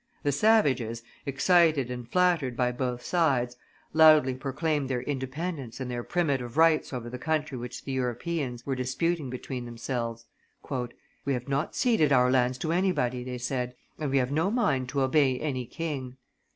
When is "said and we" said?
13.37-14.17